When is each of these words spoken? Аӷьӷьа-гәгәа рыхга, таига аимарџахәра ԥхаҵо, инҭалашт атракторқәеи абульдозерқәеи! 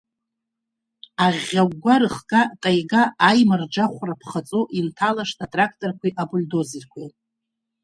Аӷьӷьа-гәгәа 1.25 1.95
рыхга, 2.01 2.41
таига 2.61 3.01
аимарџахәра 3.29 4.15
ԥхаҵо, 4.21 4.61
инҭалашт 4.77 5.39
атракторқәеи 5.45 6.17
абульдозерқәеи! 6.21 7.09